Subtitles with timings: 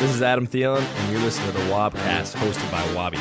[0.00, 3.18] This is Adam Thielen, and you're listening to the Wobcast, hosted by Wobby.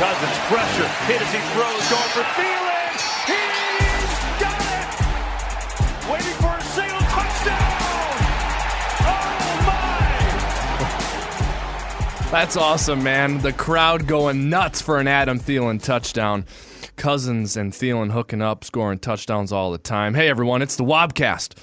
[0.00, 2.90] Cousins pressure, hit as he throws, going for Thielen.
[3.30, 4.10] He's
[4.42, 4.90] got it.
[6.10, 7.78] Waiting for a single touchdown.
[9.06, 9.38] Oh
[12.24, 12.30] my!
[12.32, 13.38] That's awesome, man.
[13.38, 16.44] The crowd going nuts for an Adam Thielen touchdown.
[16.96, 20.14] Cousins and Thielen hooking up, scoring touchdowns all the time.
[20.14, 21.54] Hey, everyone, it's the Wobcast.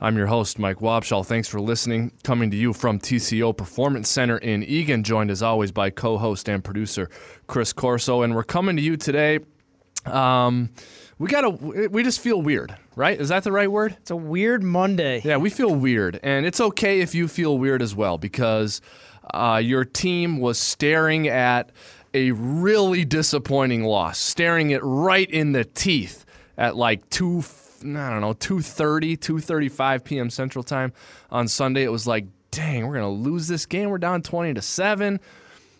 [0.00, 1.26] I'm your host, Mike Wobschall.
[1.26, 2.12] Thanks for listening.
[2.22, 6.48] Coming to you from TCO Performance Center in Eagan, joined as always by co host
[6.48, 7.10] and producer
[7.48, 8.22] Chris Corso.
[8.22, 9.40] And we're coming to you today.
[10.06, 10.70] Um,
[11.18, 13.20] we gotta, we just feel weird, right?
[13.20, 13.96] Is that the right word?
[14.00, 15.20] It's a weird Monday.
[15.24, 16.20] Yeah, we feel weird.
[16.22, 18.80] And it's okay if you feel weird as well because
[19.34, 21.72] uh, your team was staring at
[22.14, 26.24] a really disappointing loss, staring it right in the teeth
[26.56, 27.42] at like 2
[27.80, 30.30] I don't know, 2:30, 2:35 p.m.
[30.30, 30.92] Central Time
[31.30, 31.84] on Sunday.
[31.84, 33.90] It was like, "Dang, we're going to lose this game.
[33.90, 35.20] We're down 20 to 7."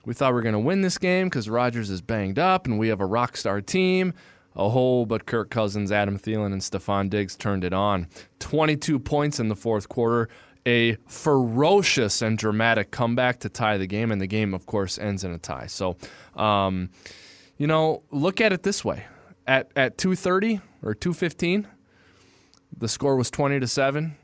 [0.05, 2.79] We thought we were going to win this game cuz Rodgers is banged up and
[2.79, 4.15] we have a rock star team.
[4.57, 8.09] A whole but Kirk Cousins, Adam Thielen, and Stefon Diggs turned it on.
[8.41, 10.29] 22 points in the fourth quarter,
[10.67, 15.23] a ferocious and dramatic comeback to tie the game, and the game, of course, ends
[15.23, 15.67] in a tie.
[15.67, 15.97] So,
[16.35, 16.91] um,
[17.57, 19.05] you know, look at it this way:
[19.47, 21.67] at at 2:30 or 2:15,
[22.77, 24.17] the score was 20 to seven.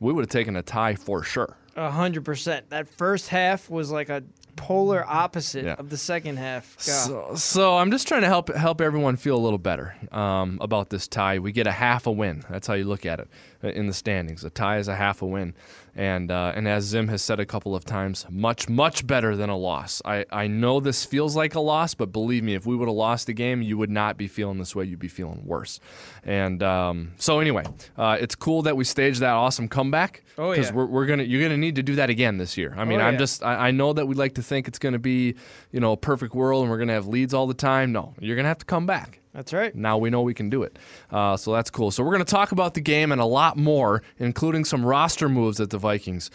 [0.00, 1.56] We would have taken a tie for sure.
[1.76, 2.70] A hundred percent.
[2.70, 4.24] That first half was like a
[4.56, 5.74] polar opposite Yeah.
[5.78, 6.74] of the second half.
[6.78, 6.82] God.
[6.82, 10.90] So, so I'm just trying to help help everyone feel a little better um, about
[10.90, 11.38] this tie.
[11.38, 12.42] We get a half a win.
[12.50, 13.28] That's how you look at it
[13.62, 14.42] uh, in the standings.
[14.42, 15.54] A tie is a half a win,
[15.98, 19.50] and uh, and as Zim has said a couple of times, much much better than
[19.50, 20.00] a loss.
[20.04, 22.94] I I know this feels like a loss, but believe me, if we would have
[22.94, 24.84] lost the game, you would not be feeling this way.
[24.84, 25.80] You'd be feeling worse.
[26.22, 27.64] And um, so anyway,
[27.96, 30.22] uh, it's cool that we staged that awesome comeback.
[30.38, 30.76] Oh, because yeah.
[30.76, 32.74] we're, we're gonna you're gonna need to do that again this year.
[32.78, 33.18] I mean, Oh, I'm yeah.
[33.18, 35.34] just I, I know that we like to think it's gonna be
[35.72, 37.90] you know a perfect world and we're gonna have leads all the time.
[37.90, 39.18] No, you're gonna have to come back.
[39.38, 39.72] That's right.
[39.72, 40.76] Now we know we can do it.
[41.12, 41.92] Uh, so that's cool.
[41.92, 45.28] So we're going to talk about the game and a lot more, including some roster
[45.28, 46.28] moves that the Vikings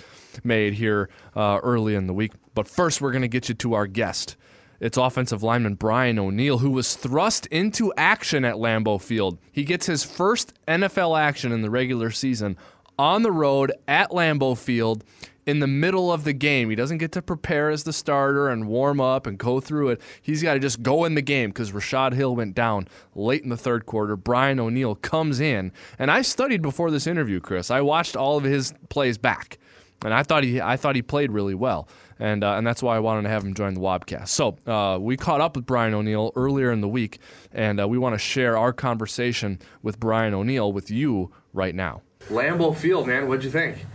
[0.45, 2.31] made here uh, early in the week.
[2.55, 4.37] But first, we're going to get you to our guest.
[4.79, 9.37] It's offensive lineman Brian O'Neill, who was thrust into action at Lambeau Field.
[9.51, 12.55] He gets his first NFL action in the regular season
[12.97, 15.03] on the road at Lambeau Field
[15.45, 16.69] in the middle of the game.
[16.69, 20.01] He doesn't get to prepare as the starter and warm up and go through it.
[20.21, 23.49] He's got to just go in the game because Rashod Hill went down late in
[23.49, 24.15] the third quarter.
[24.15, 27.71] Brian O'Neill comes in, and I studied before this interview, Chris.
[27.71, 29.57] I watched all of his plays back,
[30.03, 31.87] and I thought he I thought he played really well.
[32.19, 34.29] And, uh, and that's why I wanted to have him join the Wobcast.
[34.29, 37.19] So uh, we caught up with Brian O'Neill earlier in the week,
[37.51, 42.01] and uh, we want to share our conversation with Brian O'Neill with you right now.
[42.29, 43.85] Lambeau Field, man, what'd you think?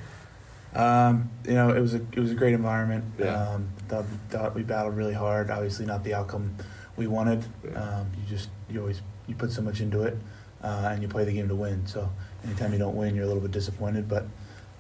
[0.75, 3.05] Um, you know, it was a it was a great environment.
[3.19, 3.34] Yeah.
[3.34, 5.51] Um, thought, thought we battled really hard.
[5.51, 6.56] Obviously, not the outcome
[6.97, 7.45] we wanted.
[7.75, 10.17] Um, you just you always you put so much into it,
[10.62, 11.87] uh, and you play the game to win.
[11.87, 12.11] So
[12.45, 14.09] anytime you don't win, you're a little bit disappointed.
[14.09, 14.27] But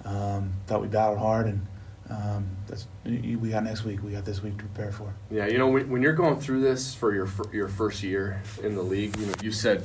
[0.04, 1.66] um, thought we battled hard, and
[2.10, 4.02] um, that's we got next week.
[4.02, 5.14] We got this week to prepare for.
[5.30, 8.74] Yeah, you know, when, when you're going through this for your your first year in
[8.74, 9.84] the league, you know, you said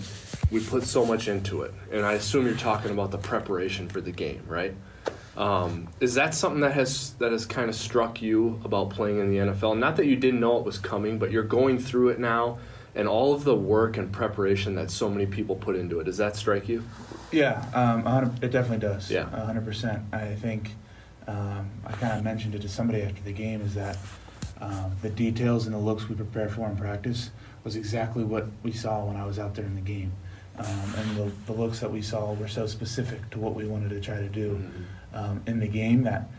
[0.52, 4.02] we put so much into it, and I assume you're talking about the preparation for
[4.02, 4.74] the game, right?
[5.36, 9.30] Um, is that something that has that has kind of struck you about playing in
[9.30, 9.78] the NFL?
[9.78, 12.60] Not that you didn't know it was coming, but you're going through it now,
[12.94, 16.04] and all of the work and preparation that so many people put into it.
[16.04, 16.84] Does that strike you?
[17.32, 18.06] Yeah, um,
[18.44, 19.10] it definitely does.
[19.10, 19.28] Yeah.
[19.30, 20.04] hundred percent.
[20.14, 20.72] I think
[21.28, 23.98] um, I kind of mentioned it to somebody after the game is that
[24.62, 27.32] um, the details and the looks we prepared for in practice
[27.64, 30.12] was exactly what we saw when I was out there in the game,
[30.60, 33.90] um, and the, the looks that we saw were so specific to what we wanted
[33.90, 34.62] to try to do
[35.14, 36.30] um, in the game that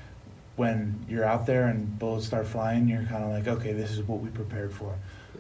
[0.56, 4.02] when you're out there and bullets start flying, you're kind of like, okay, this is
[4.02, 4.94] what we prepared for.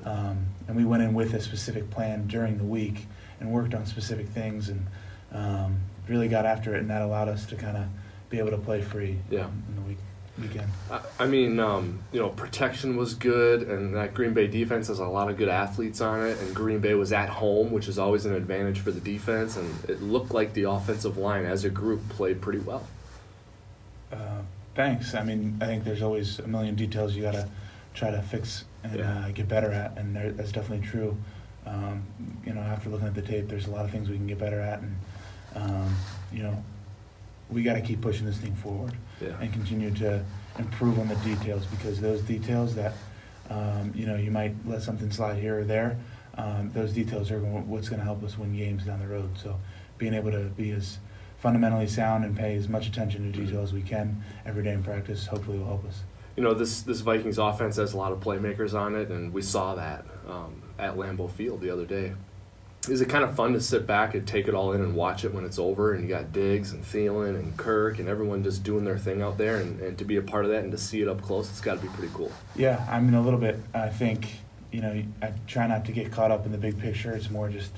[0.04, 3.06] Um, and we went in with a specific plan during the week
[3.40, 4.86] and worked on specific things and
[5.32, 5.76] um,
[6.08, 7.84] really got after it, and that allowed us to kind of
[8.28, 9.46] be able to play free Yeah.
[9.68, 9.98] in the week
[10.40, 10.66] weekend.
[10.90, 14.98] I- I mean, um, you know, protection was good, and that Green Bay defense has
[14.98, 16.36] a lot of good athletes on it.
[16.40, 19.56] And Green Bay was at home, which is always an advantage for the defense.
[19.56, 22.84] And it looked like the offensive line, as a group, played pretty well.
[24.74, 25.14] Thanks.
[25.14, 27.48] I mean, I think there's always a million details you got to
[27.94, 29.26] try to fix and Yeah.
[29.26, 31.16] uh, get better at, and there, that's definitely true.
[31.66, 32.02] Um,
[32.44, 34.38] you know, after looking at the tape, there's a lot of things we can get
[34.38, 34.96] better at, and
[35.54, 35.94] um,
[36.32, 36.62] you know,
[37.50, 39.38] we got to keep pushing this thing forward Yeah.
[39.40, 40.24] and continue to
[40.58, 42.94] improve on the details because those details that
[43.50, 45.96] um, you know you might let something slide here or there,
[46.36, 49.30] um, those details are what's going to help us win games down the road.
[49.40, 49.56] So,
[49.98, 50.98] being able to be as
[51.44, 54.82] fundamentally sound and pay as much attention to detail as we can every day in
[54.82, 55.26] practice.
[55.26, 56.00] Hopefully, will help us.
[56.36, 59.42] You know, this this Vikings offense has a lot of playmakers on it, and we
[59.42, 62.14] saw that um, at Lambeau Field the other day.
[62.88, 65.24] Is it kind of fun to sit back and take it all in and watch
[65.24, 68.62] it when it's over, and you got Diggs and Thielen and Kirk and everyone just
[68.62, 70.78] doing their thing out there, and, and to be a part of that and to
[70.78, 72.32] see it up close, it's got to be pretty cool.
[72.56, 73.60] Yeah, I mean a little bit.
[73.74, 74.28] I think
[74.72, 77.12] you know I try not to get caught up in the big picture.
[77.12, 77.72] It's more just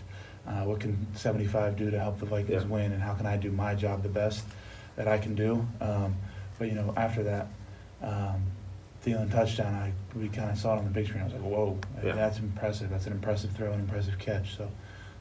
[0.47, 2.69] uh, what can 75 do to help the Vikings Yeah.
[2.69, 4.45] win, and how can I do my job the best
[4.97, 5.67] that I can do.
[5.81, 6.17] Um,
[6.59, 7.49] but you know after that,
[8.03, 8.43] um,
[9.05, 11.23] Thielen touchdown, I we kind of saw it on the big screen.
[11.23, 12.15] I was like, whoa, Yeah.
[12.15, 12.91] that's impressive.
[12.91, 14.57] That's an impressive throw, an impressive catch.
[14.57, 14.69] So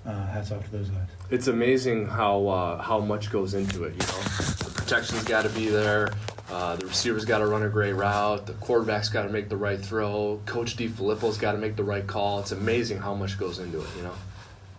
[0.06, 1.07] uh, hats off to those guys.
[1.30, 3.94] It's amazing how uh, how much goes into it.
[3.94, 4.22] You know,
[4.63, 6.10] the protection's got to be there.
[6.50, 8.45] Uh, the receiver's got to run a great route.
[8.45, 10.39] The quarterback's got to make the right throw.
[10.45, 12.39] Coach DeFilippo's got to make the right call.
[12.39, 13.88] It's amazing how much goes into it.
[13.98, 14.13] You know.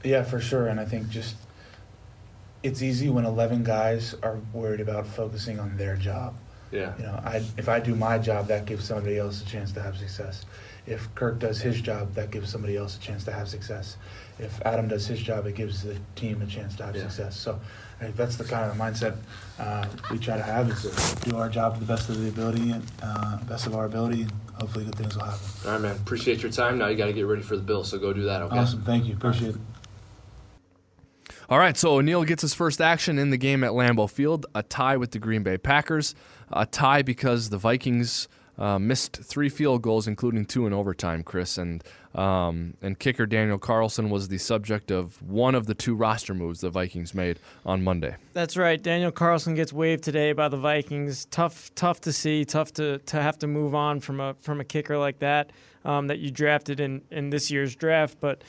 [0.05, 0.69] Yeah, for sure.
[0.69, 1.37] And I think just
[2.63, 6.35] it's easy when 11 guys are worried about focusing on their job.
[6.73, 6.97] Yeah.
[6.99, 9.83] You know, I, if I do my job, that gives somebody else a chance to
[9.83, 10.45] have success.
[10.87, 13.97] If Kirk does his job, that gives somebody else a chance to have success.
[14.39, 17.03] If Adam does his job, it gives the team a chance to have Yeah.
[17.03, 17.37] success.
[17.37, 17.59] So
[18.01, 19.17] I think that's the kind of mindset
[19.59, 22.29] uh, we try to have is to do our job to the best of the
[22.29, 25.41] ability and uh, best of our ability, and hopefully good things will happen.
[25.65, 25.97] All right, man.
[25.97, 26.79] Appreciate your time.
[26.79, 28.43] Now you got to get ready for the bill, so go do that.
[28.43, 28.59] Okay.
[28.59, 29.61] Awesome, thank you, appreciate it.
[31.49, 34.65] All right, so O'Neill gets his first action in the game at Lambeau Field, a
[34.65, 36.17] tie with the Green Bay Packers.
[36.51, 38.27] A tie because the Vikings
[38.59, 41.57] uh, missed three field goals, including two in overtime, Chris.
[41.57, 41.85] And,
[42.17, 46.63] um, and kicker Daniel Carlson was the subject of one of the two roster moves
[46.63, 48.17] the Vikings made on Monday.
[48.33, 48.83] That's right.
[48.83, 51.27] Daniel Carlson gets waived today by the Vikings.
[51.27, 52.45] Tough, tough to see.
[52.45, 55.53] Tough to, to have to move on from a from a kicker like that
[55.85, 58.19] um, that you drafted in, in this year's draft.
[58.21, 58.43] But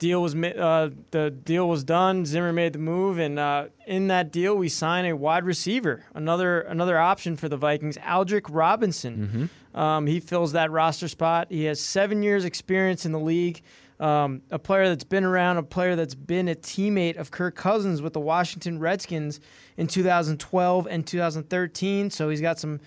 [0.00, 2.26] deal was uh, the deal was done.
[2.26, 6.62] Zimmer made the move, and uh, in that deal, we sign a wide receiver, another
[6.62, 9.48] another option for the Vikings, Aldrick Robinson.
[9.72, 11.46] Um, he fills that roster spot.
[11.50, 13.62] He has seven years experience in the league.
[14.00, 18.00] Um, a player that's been around, a player that's been a teammate of Kirk Cousins
[18.00, 19.40] with the Washington Redskins
[19.76, 22.08] in 2012 and 2013.
[22.08, 22.80] So he's got some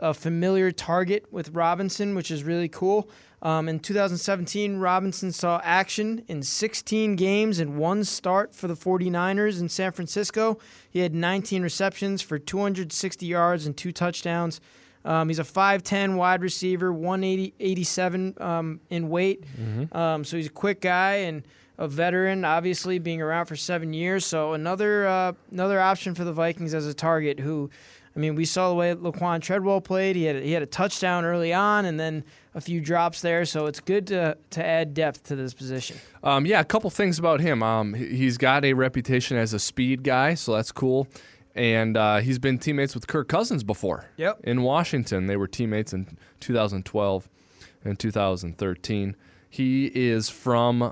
[0.00, 3.10] a familiar target with Robinson, which is really cool.
[3.42, 9.60] Um, in 2017, Robinson saw action in 16 games and one start for the 49ers
[9.60, 10.58] in San Francisco.
[10.88, 14.60] He had 19 receptions for 260 yards and two touchdowns.
[15.04, 19.44] Um, he's a 5'10 wide receiver, 187 um, in weight.
[19.92, 21.42] Um, so he's a quick guy and
[21.78, 24.24] a veteran, obviously being around for seven years.
[24.24, 27.40] So another uh, another option for the Vikings as a target.
[27.40, 27.70] Who,
[28.14, 30.16] I mean, we saw the way Laquon Treadwell played.
[30.16, 32.24] He had he had a touchdown early on, and then
[32.54, 33.44] a few drops there.
[33.44, 35.96] So it's good to to add depth to this position.
[36.22, 37.62] Um, yeah, a couple things about him.
[37.62, 41.08] Um, he- he's got a reputation as a speed guy, so that's cool.
[41.54, 44.06] And uh, he's been teammates with Kirk Cousins before.
[44.16, 44.40] Yep.
[44.44, 47.28] In Washington, they were teammates in 2012
[47.84, 49.16] and 2013.
[49.50, 50.82] He is from.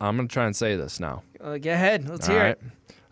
[0.00, 1.22] I'm gonna try and say this now.
[1.40, 2.08] Uh, get ahead.
[2.08, 2.50] Let's All hear right.
[2.50, 2.62] it.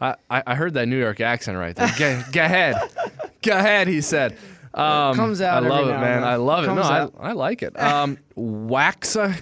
[0.00, 1.88] I, I I heard that New York accent right there.
[2.32, 2.76] Get ahead.
[3.50, 4.36] Get ahead, he said.
[4.74, 6.22] Um, comes out I love it, man.
[6.22, 6.66] I love it.
[6.74, 7.30] No, I.
[7.30, 7.78] I like it.
[7.80, 9.40] Um, Waxa,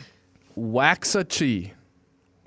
[0.57, 1.73] Waxahachie,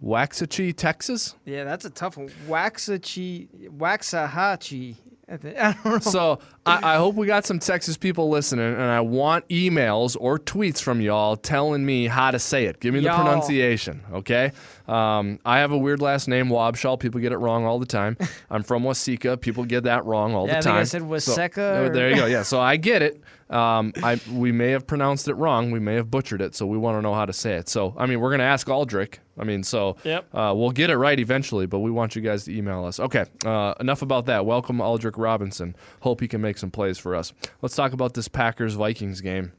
[0.04, 1.36] Waxahachie, Texas.
[1.46, 2.30] Yeah, that's a tough one.
[2.48, 4.96] Waxahachie, Waxahachie.
[5.30, 6.00] I thi- I don't know.
[6.00, 10.40] So I, I hope we got some Texas people listening, and I want emails or
[10.40, 12.80] tweets from y'all telling me how to say it.
[12.80, 13.18] Give me the Y'all.
[13.26, 14.54] pronunciation, okay?
[14.88, 17.00] Um, I have a weird last name, Wobschall.
[17.00, 18.18] People get it wrong all the time.
[18.50, 19.40] I'm from Waseca.
[19.42, 20.76] People get that wrong all Yeah, the think time.
[20.82, 22.26] I said So- Waseca Oh, or- there you go.
[22.26, 23.22] Yeah, so I get it.
[23.50, 25.72] Um, I we may have pronounced it wrong.
[25.72, 26.54] We may have butchered it.
[26.54, 27.70] So we want to know how to say it.
[27.70, 29.20] So I mean, we're gonna ask Aldrick.
[29.40, 30.26] I mean, so Yep.
[30.36, 33.00] uh, we'll get it right eventually, but we want you guys to email us.
[33.00, 34.46] Okay, uh, enough about that.
[34.46, 35.76] Welcome Aldrick Robinson.
[36.02, 37.32] Hope he can make some plays for us.
[37.62, 39.54] Let's talk about this Packers Vikings game,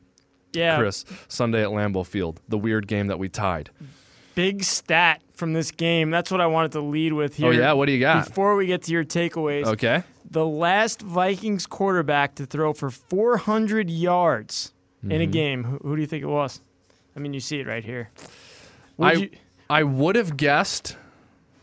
[0.52, 1.06] yeah, Chris.
[1.28, 3.70] Sunday at Lambeau Field, the weird game that we tied.
[4.38, 6.10] Big stat from this game.
[6.10, 7.48] That's what I wanted to lead with here.
[7.48, 8.26] Oh yeah, what do you got?
[8.28, 13.90] Before we get to your takeaways, Okay, the last Vikings quarterback to throw for 400
[13.90, 15.30] yards in a Mm-hmm.
[15.32, 15.64] game.
[15.64, 16.60] Who, who do you think it was?
[17.16, 18.10] I mean, you see it right here.
[18.98, 19.30] Would I you-
[19.68, 20.96] I would have guessed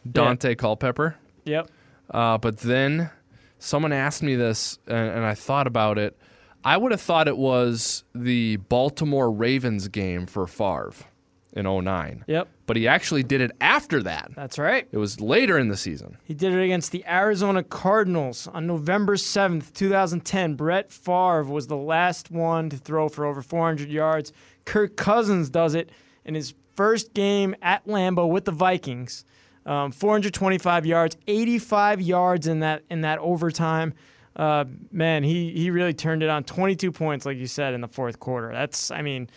[0.07, 1.15] Daunte Culpepper.
[1.45, 1.69] yep.
[2.11, 3.09] Uh, but then
[3.57, 6.15] someone asked me this, and, and I thought about it.
[6.63, 10.93] I would have thought it was the Baltimore Ravens game for Favre
[11.55, 12.25] in 09.
[12.27, 12.47] Yep.
[12.65, 14.31] But he actually did it after that.
[14.35, 14.87] That's right.
[14.91, 16.17] It was later in the season.
[16.23, 20.55] He did it against the Arizona Cardinals on November 7th, 2010.
[20.55, 24.33] Brett Favre was the last one to throw for over 400 yards.
[24.65, 25.89] Kirk Cousins does it
[26.25, 29.23] in his first game at Lambeau with the Vikings.
[29.65, 33.95] Um, 425 yards, 85 yards in that in that overtime.
[34.35, 36.43] Uh, man, he he really turned it on.
[36.43, 38.51] 22 points, like you said, in the fourth quarter.
[38.51, 39.27] That's, I mean,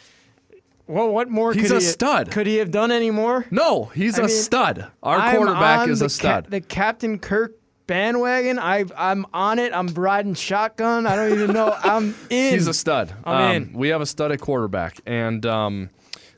[0.89, 1.53] well, what more?
[1.53, 2.31] He's could a he, stud.
[2.31, 3.47] Could he have done any more?
[3.51, 4.87] No, he's I a mean, stud.
[5.03, 6.47] Our I'm quarterback is a ca- stud.
[6.51, 7.55] the Captain Kirk
[7.87, 8.59] bandwagon.
[8.59, 9.73] I I'm on it.
[9.73, 11.07] I'm riding shotgun.
[11.07, 11.75] I don't even know.
[11.83, 12.55] I'm in.
[12.55, 13.13] He's a stud.
[13.25, 13.73] I'm Um, in.
[13.75, 15.91] We have a stud at quarterback, and um,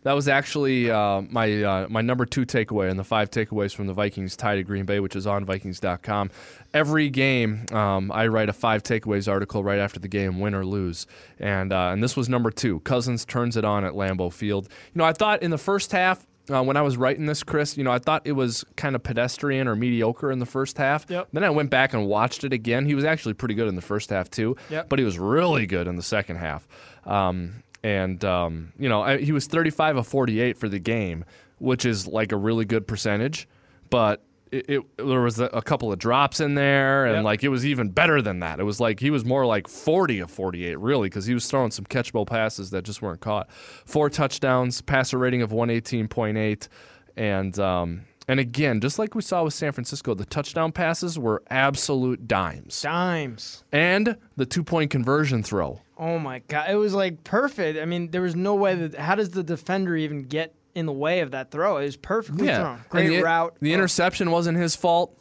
[0.03, 3.87] that was actually uh, my uh, my number two takeaway in the five takeaways from
[3.87, 6.31] the Vikings tie to Green Bay, which is on Vikings.com.
[6.73, 10.65] Every game, um, I write a five takeaways article right after the game, win or
[10.65, 11.07] lose,
[11.39, 12.81] and uh, and this was number two.
[12.81, 14.69] Cousins turns it on at Lambeau Field.
[14.95, 16.27] You know, I thought in the first half.
[16.51, 19.05] Uh, when I was writing this, Chris, you know, I thought it was kind of
[19.05, 21.07] pedestrian or mediocre in the first half.
[21.09, 21.29] Yep.
[21.33, 22.87] Then I went back and watched it again.
[22.87, 24.89] He was actually pretty good in the first half too, Yep.
[24.89, 26.67] but he was really good in the second half.
[27.07, 31.25] Um, and um, you know, I, he was 35 of 48 for the game,
[31.59, 33.49] which is like a really good percentage.
[33.91, 34.23] But
[34.53, 37.25] it, it there was a, a couple of drops in there, and Yep.
[37.25, 38.59] like it was even better than that.
[38.61, 41.71] It was like he was more like 40 of 48, really, because he was throwing
[41.71, 43.51] some catchable passes that just weren't caught.
[43.53, 46.69] Four touchdowns, passer rating of 118.8,
[47.17, 51.43] and um, and again, just like we saw with San Francisco, the touchdown passes were
[51.51, 53.65] absolute dimes, dimes.
[53.73, 55.81] and the two point conversion throw.
[56.01, 57.79] Oh my god, it was like perfect.
[57.79, 58.95] I mean, there was no way that.
[58.99, 61.77] How does the defender even get in the way of that throw?
[61.77, 62.83] It was perfectly thrown.
[62.89, 63.55] Great the, route.
[63.61, 63.75] The Oh.
[63.75, 65.15] interception wasn't his fault.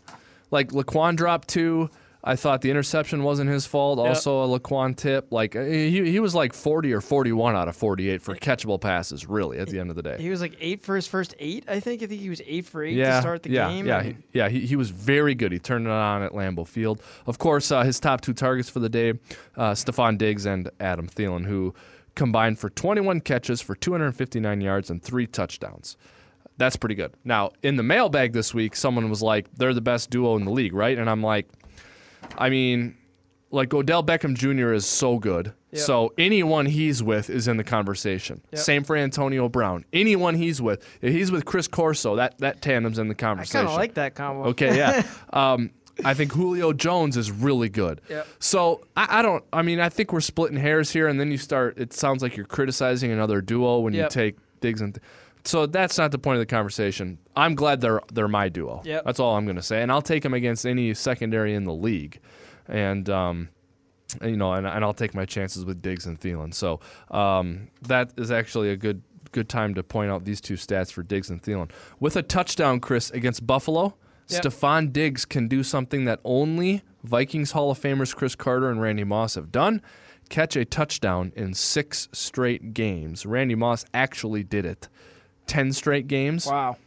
[0.52, 1.90] Like Laquon dropped two.
[2.22, 3.98] I thought the interception wasn't his fault.
[3.98, 5.32] Also a Laquon tip.
[5.32, 9.28] Like uh, he, he was like 40 or 41 out of 48 for catchable passes.
[9.28, 10.18] Really, at the end of the day.
[10.20, 11.64] He was like eight for his first eight.
[11.68, 12.04] I think.
[12.04, 13.86] I think he was eight for eight yeah, to start the yeah, game.
[13.88, 14.50] Yeah, he, yeah.
[14.50, 15.52] He, he was very good.
[15.52, 17.02] He turned it on at Lambeau Field.
[17.26, 19.14] Of course, uh, his top two targets for the day,
[19.56, 21.74] uh, Stefon Diggs and Adam Thielen, who
[22.16, 25.96] combined for 21 catches for 259 yards and three touchdowns.
[26.58, 27.14] That's pretty good.
[27.24, 30.52] Now, in the mailbag this week, someone was like, they're the best duo in the
[30.52, 30.98] league, right?
[30.98, 31.48] And I'm like,
[32.38, 32.98] I mean,
[33.52, 34.74] like Odell Beckham Jr.
[34.74, 35.54] is so good.
[35.72, 35.82] Yep.
[35.82, 38.42] So anyone he's with is in the conversation.
[38.52, 38.62] Yep.
[38.62, 39.86] Same for Antonio Brown.
[39.94, 43.58] Anyone he's with, if he's with Chris Corso, that that tandem's in the conversation.
[43.58, 44.46] I kind of like that combo.
[44.50, 45.04] Okay, yeah.
[45.34, 45.72] um,
[46.04, 48.02] I think Julio Jones is really good.
[48.10, 48.28] Yep.
[48.40, 49.44] So I, I don't.
[49.54, 51.78] I mean, I think we're splitting hairs here, and then you start.
[51.78, 55.00] It sounds like you're criticizing another duo when you take Diggs and.
[55.50, 57.18] So that's not the point of the conversation.
[57.36, 58.82] I'm glad they're they're my duo.
[58.86, 59.04] Yep.
[59.06, 61.74] That's all I'm going to say, and I'll take them against any secondary in the
[61.74, 62.20] league,
[62.68, 63.50] and um,
[64.22, 66.54] you know, and, and I'll take my chances with Diggs and Thielen.
[66.54, 66.80] So
[67.10, 69.02] um, that is actually a good
[69.32, 71.72] good time to point out these two stats for Diggs and Thielen.
[72.00, 73.96] With a touchdown, Chris against Buffalo,
[74.30, 74.44] Yep.
[74.44, 79.04] Stefon Diggs can do something that only Vikings Hall of Famers Cris Carter and Randy
[79.04, 79.82] Moss have done.
[80.30, 83.26] Catch a touchdown in six straight games.
[83.26, 84.88] Randy Moss actually did it.
[85.50, 86.78] 10 straight games Wow.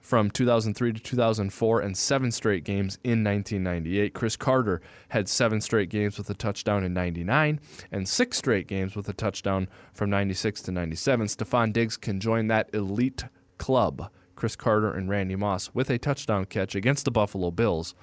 [0.00, 4.14] from 2003 to 2004 and seven straight games in 1998.
[4.14, 7.60] Cris Carter had seven straight games with a touchdown in 99
[7.92, 11.26] and six straight games with a touchdown from 96 to 97.
[11.26, 13.24] Stefon Diggs can join that elite
[13.58, 17.94] club, Cris Carter and Randy Moss, with a touchdown catch against the Buffalo Bills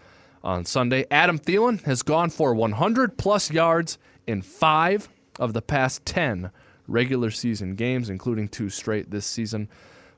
[0.43, 1.05] on Sunday.
[1.09, 3.97] Adam Thielen has gone for 100 plus yards
[4.27, 5.09] in five
[5.39, 6.51] of the past 10
[6.87, 9.67] regular season games, including two straight this season.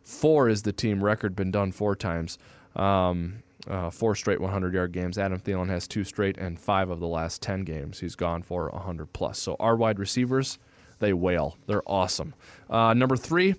[0.07, 2.37] Four is the team record, been done four times.
[2.77, 5.17] Um, uh, four straight 100 yard games.
[5.17, 8.69] Adam Thielen has two straight, and five of the last 10 games he's gone for
[8.69, 9.37] 100 plus.
[9.37, 10.59] So our wide receivers,
[10.99, 11.57] they wail.
[11.65, 12.35] They're awesome.
[12.69, 13.55] Uh, number three,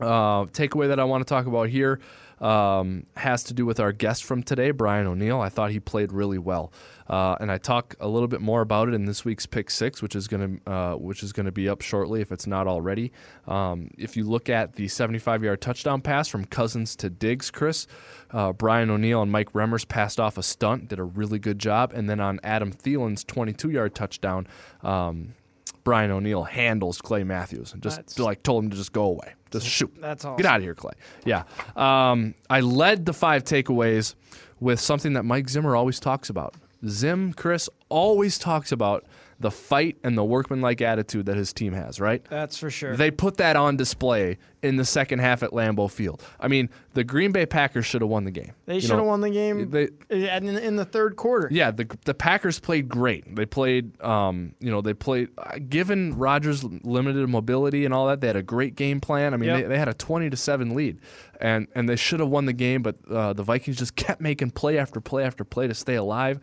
[0.00, 1.98] uh, takeaway that I want to talk about here
[2.40, 5.40] um, has to do with our guest from today, Brian O'Neill.
[5.40, 6.72] I thought he played really well,
[7.08, 10.02] uh, and I talk a little bit more about it in this week's pick six,
[10.02, 12.66] which is going to uh, which is going to be up shortly if it's not
[12.66, 13.12] already.
[13.46, 17.86] Um, if you look at the 75-yard touchdown pass from Cousins to Diggs, Chris,
[18.30, 21.92] uh, Brian O'Neill and Mike Remmers passed off a stunt, did a really good job,
[21.94, 24.46] and then on Adam Thielen's 22-yard touchdown.
[24.82, 25.34] Um,
[25.84, 29.34] Brian O'Neill handles Clay Matthews and just That's- like told him to just go away,
[29.50, 29.94] just shoot.
[30.00, 30.36] That's awesome.
[30.38, 30.94] Get out of here, Clay.
[31.24, 31.44] Yeah.
[31.76, 34.14] Um, I led the five takeaways
[34.60, 36.54] with something that Mike Zimmer always talks about.
[36.88, 39.04] Zim, Chris, always talks about
[39.40, 42.24] the fight and the workmanlike attitude that his team has, right?
[42.30, 42.96] That's for sure.
[42.96, 46.22] They put that on display in the second half at Lambeau Field.
[46.40, 48.52] I mean, the Green Bay Packers should have won the game.
[48.66, 51.48] They should have won the game They, in, in the third quarter.
[51.50, 53.34] yeah, the the Packers played great.
[53.36, 55.28] They played, um, you know, they played.
[55.36, 59.34] Uh, given Rodgers limited mobility and all that, they had a great game plan.
[59.34, 59.62] I mean, Yep.
[59.62, 60.98] they, they had a twenty to seven lead,
[61.40, 64.52] and and they should have won the game, but uh, the Vikings just kept making
[64.52, 66.40] play after play after play to stay alive.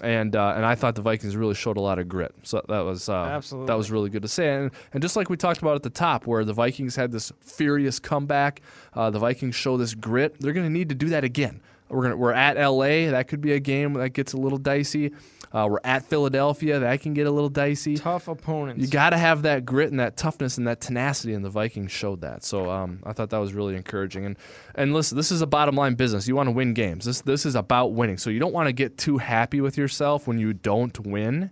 [0.00, 2.34] And uh, and I thought the Vikings really showed a lot of grit.
[2.42, 3.66] So that was uh, Absolutely.
[3.66, 4.54] that was really good to say.
[4.54, 7.30] And, and just like we talked about at the top, where the Vikings had this
[7.40, 8.62] furious comeback,
[8.94, 10.40] uh, the Vikings show this grit.
[10.40, 11.60] They're going to need to do that again.
[11.88, 13.10] We're gonna we're at LA.
[13.10, 15.12] That could be a game that gets a little dicey.
[15.52, 16.78] Uh, we're at Philadelphia.
[16.78, 17.96] That can get a little dicey.
[17.96, 18.80] Tough opponents.
[18.80, 21.92] You got to have that grit and that toughness and that tenacity, and the Vikings
[21.92, 22.42] showed that.
[22.42, 24.24] So um, I thought that was really encouraging.
[24.24, 24.36] And
[24.74, 26.26] and listen, this is a bottom line business.
[26.26, 27.04] You want to win games.
[27.04, 28.16] This this is about winning.
[28.16, 31.50] So you don't want to get too happy with yourself when you don't win.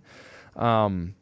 [0.55, 1.15] Um,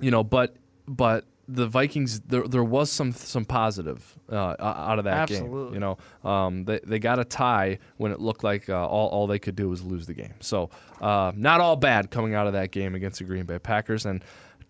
[0.00, 0.56] you know, but
[0.88, 5.72] but the Vikings there, there was some some positive uh, out of that game.
[5.72, 9.26] You know, um, they they got a tie when it looked like uh, all all
[9.26, 10.34] they could do was lose the game.
[10.40, 14.06] So uh, not all bad coming out of that game against the Green Bay Packers
[14.06, 14.22] and.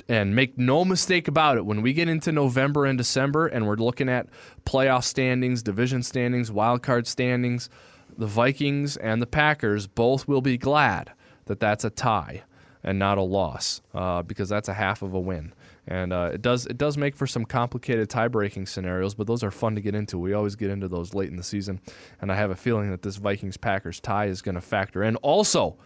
[0.08, 3.76] And make no mistake about it, when we get into November and December and we're
[3.76, 4.28] looking at
[4.64, 7.70] playoff standings, division standings, wild card standings,
[8.16, 11.12] the Vikings and the Packers both will be glad
[11.46, 12.42] that that's a tie
[12.84, 15.54] and not a loss uh, because that's a half of a win.
[15.88, 19.44] And uh, it does it does make for some complicated tie breaking scenarios, but those
[19.44, 20.18] are fun to get into.
[20.18, 21.80] We always get into those late in the season,
[22.20, 25.14] and I have a feeling that this Vikings Packers tie is going to factor in.
[25.16, 25.76] Also,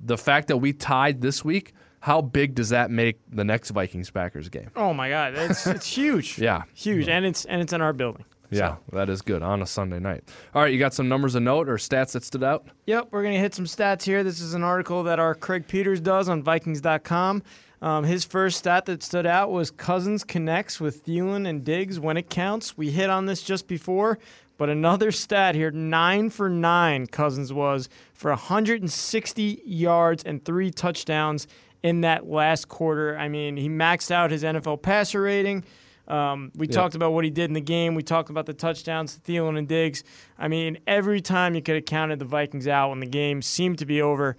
[0.00, 4.10] the fact that we tied this week, how big does that make the next Vikings
[4.10, 4.70] Packers game?
[4.74, 6.38] Oh my God, it's it's huge.
[6.38, 6.62] Yeah.
[6.72, 8.24] huge, and it's and it's in our building.
[8.50, 10.24] Yeah, that is good on a Sunday night.
[10.54, 12.66] All right, you got some numbers of note or stats that stood out?
[12.86, 14.22] Yep, we're going to hit some stats here.
[14.22, 17.42] This is an article that our Craig Peters does on Vikings.com.
[17.82, 22.16] Um, his first stat that stood out was Cousins connects with Thielen and Diggs when
[22.16, 22.78] it counts.
[22.78, 24.20] We hit on this just before,
[24.56, 31.48] but another stat here nine for nine, Cousins was for 160 yards and three touchdowns
[31.82, 33.18] in that last quarter.
[33.18, 35.64] I mean, he maxed out his NFL passer rating.
[36.06, 36.74] Um, we Yeah.
[36.74, 37.96] talked about what he did in the game.
[37.96, 40.04] We talked about the touchdowns to Thielen and Diggs.
[40.38, 43.78] I mean, every time you could have counted the Vikings out when the game seemed
[43.78, 44.36] to be over,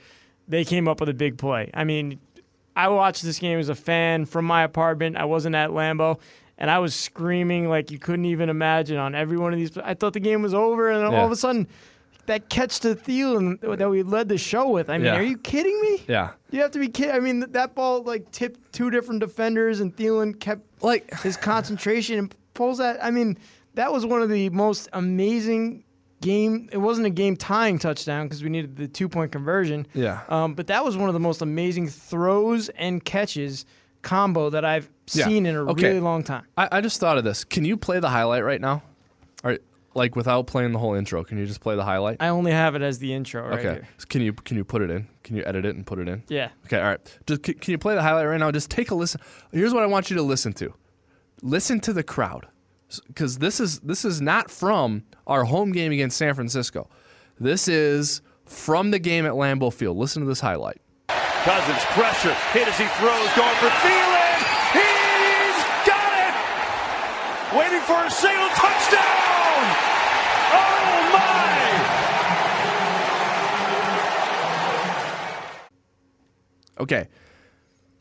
[0.48, 1.70] they came up with a big play.
[1.74, 2.20] I mean,
[2.76, 5.18] I watched this game as a fan from my apartment.
[5.18, 6.20] I wasn't at Lambeau,
[6.58, 9.78] and I was screaming like you couldn't even imagine on every one of these.
[9.78, 11.20] I thought the game was over, and Yeah.
[11.20, 11.68] all of a sudden,
[12.26, 14.90] that catch to Thielen that we led the show with.
[14.90, 15.18] I mean, Yeah.
[15.18, 16.04] are you kidding me?
[16.08, 16.30] Yeah.
[16.52, 17.14] You have to be kidding.
[17.14, 22.18] I mean, that ball like tipped two different defenders, and Thielen kept Like his concentration
[22.20, 23.04] and pulls that.
[23.04, 23.38] I mean,
[23.76, 25.84] that was one of the most amazing
[26.24, 26.70] game.
[26.72, 29.86] It wasn't a game tying touchdown because we needed the two point conversion.
[29.94, 30.22] Yeah.
[30.30, 33.66] Um, but that was one of the most amazing throws and catches
[34.02, 35.26] combo that I've Yeah.
[35.26, 35.88] seen in a Okay.
[35.90, 36.44] really long time.
[36.58, 37.44] I, I just thought of this.
[37.44, 38.84] Can you play the highlight right now?
[39.44, 39.58] Or
[39.96, 41.24] like without playing the whole intro?
[41.24, 42.18] Can you just play the highlight?
[42.20, 43.62] I only have it as the intro right okay.
[43.74, 43.88] here.
[44.10, 45.08] Can you can you put it in?
[45.24, 46.24] Can you edit it and put it in?
[46.30, 46.50] Yeah.
[46.66, 46.80] Okay.
[46.80, 47.20] All right.
[47.28, 48.50] Just can you play the highlight right now?
[48.52, 49.22] Just take a listen.
[49.52, 50.74] Here's what I want you to listen to.
[51.42, 52.48] Listen to the crowd,
[53.02, 56.90] because this is this is not from our home game against San Francisco.
[57.40, 59.98] This is from the game at Lambeau Field.
[59.98, 60.82] Listen to this highlight.
[61.44, 64.38] Cousins pressure, hit as he throws, going for Thielen.
[64.72, 66.34] He's got it!
[67.58, 69.66] Waiting for a single touchdown!
[70.54, 71.44] Oh my!
[76.80, 77.08] Okay.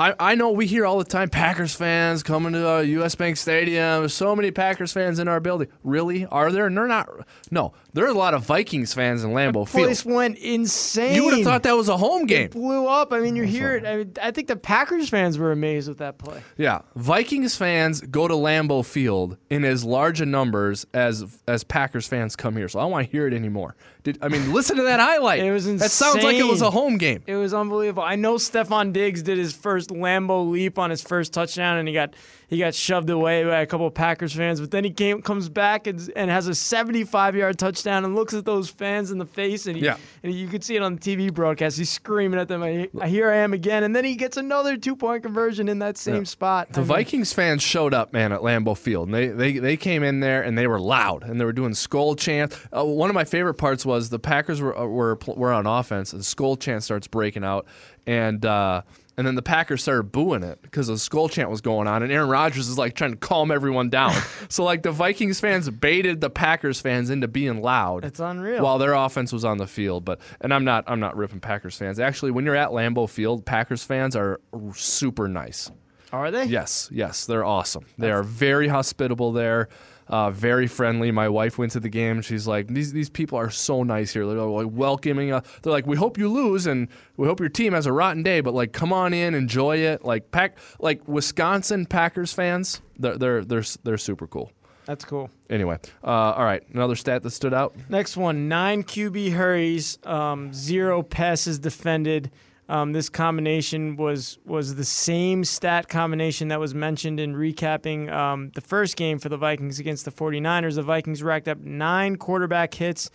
[0.02, 3.36] I, I know we hear all the time Packers fans coming to uh, US Bank
[3.36, 4.00] Stadium.
[4.00, 5.68] There's so many Packers fans in our building.
[5.84, 6.26] Really?
[6.26, 6.66] Are there?
[6.66, 7.08] And they're not.
[7.52, 9.86] No, there are a lot of Vikings fans in Lambeau Field.
[9.86, 11.14] Place went insane.
[11.14, 12.46] You would have thought that was a home game.
[12.46, 13.12] it blew up.
[13.12, 13.86] I mean, you hear it.
[13.86, 16.42] I, mean, I think the Packers fans were amazed with that play.
[16.56, 22.08] Yeah, Vikings fans go to Lambeau Field in as large a numbers as as Packers
[22.08, 22.68] fans come here.
[22.68, 23.76] So I don't want to hear it anymore.
[24.04, 25.42] Did I mean listen to that highlight?
[25.42, 25.78] It was insane.
[25.78, 27.22] That sounds like it was a home game.
[27.26, 28.02] It was unbelievable.
[28.02, 31.94] I know Stefon Diggs did his first Lambeau leap on his first touchdown, and he
[31.94, 32.14] got
[32.52, 34.60] he got shoved away by a couple of Packers fans.
[34.60, 38.34] But then he came comes back and, and has a 75 yard touchdown and looks
[38.34, 39.96] at those fans in the face, and he, Yeah.
[40.22, 41.78] and you could see it on the TV broadcast.
[41.78, 42.62] He's screaming at them.
[42.62, 45.96] I, here I am again, and then he gets another two point conversion in that
[45.96, 46.22] same Yeah.
[46.24, 46.68] spot.
[46.74, 49.08] The I mean, Vikings fans showed up, man, at Lambeau Field.
[49.08, 51.72] And they, they they came in there and they were loud and they were doing
[51.72, 52.58] skull chants.
[52.70, 56.12] Uh, one of my favorite parts was the Packers were uh, were were on offense
[56.12, 57.66] and the skull chant starts breaking out
[58.06, 58.44] and.
[58.44, 58.82] Uh,
[59.16, 62.10] and then the Packers started booing it because the skull chant was going on, and
[62.10, 64.14] Aaron Rodgers is like trying to calm everyone down.
[64.48, 68.04] so like the Vikings fans baited the Packers fans into being loud.
[68.04, 68.62] It's unreal.
[68.62, 71.76] While their offense was on the field, but and I'm not I'm not ripping Packers
[71.76, 71.98] fans.
[72.00, 74.40] Actually, when you're at Lambeau Field, Packers fans are
[74.74, 75.70] super nice.
[76.18, 76.44] are they?
[76.44, 77.86] Yes, yes, they're awesome.
[77.96, 79.68] They are very hospitable there,
[80.12, 81.10] uh, very friendly.
[81.10, 82.20] My wife went to the game.
[82.20, 84.26] She's like, these these people are so nice here.
[84.26, 85.32] They're like welcoming.
[85.32, 85.44] us.
[85.62, 88.42] they're like, we hope you lose and we hope your team has a rotten day,
[88.42, 90.04] but like, come on in, enjoy it.
[90.04, 94.52] Like pack, like Wisconsin Packers fans, they're they're they're they're super cool.
[94.84, 95.30] That's cool.
[95.48, 97.74] Anyway, uh, all right, another stat that stood out.
[97.88, 102.30] Next one: nine QB hurries, um, zero passes defended.
[102.68, 108.50] Um, this combination was was the same stat combination that was mentioned in recapping um,
[108.54, 110.76] the first game for the Vikings against the 49ers.
[110.76, 113.10] The Vikings racked up nine quarterback hits,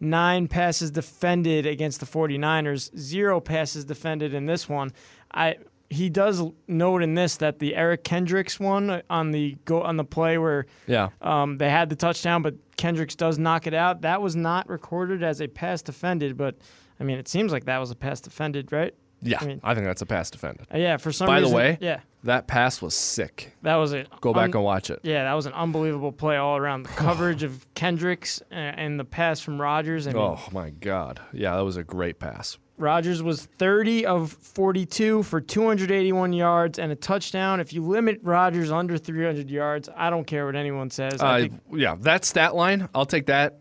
[0.00, 4.92] nine passes defended against the 49ers, zero passes defended in this one.
[5.34, 5.56] I
[5.90, 10.04] he does note in this that the Eric Kendricks one on the go on the
[10.04, 11.10] play where Yeah.
[11.20, 14.00] um, they had the touchdown, but Kendricks does knock it out.
[14.00, 16.54] That was not recorded as a pass defended, but
[17.02, 18.94] I mean, it seems like that was a pass defended, right?
[19.20, 19.38] Yeah.
[19.40, 20.66] I mean- I think that's a pass defended.
[20.72, 23.52] Uh, yeah, for some By the way- yeah, That pass was sick.
[23.62, 24.08] that was it.
[24.20, 25.00] Go back and watch it.
[25.02, 26.84] Yeah, that was an unbelievable play all around.
[26.84, 30.06] The coverage of Kendricks uh, and the pass from Rodgers.
[30.06, 31.20] I mean, Oh my God.
[31.32, 32.58] Yeah, that was a great pass.
[32.78, 37.60] Rodgers was 30 of 42 for 281 yards and a touchdown.
[37.60, 41.20] If you limit Rodgers under 300 yards, I don't care what anyone says.
[41.22, 43.58] I Uh, think yeah, that stat line, I'll take that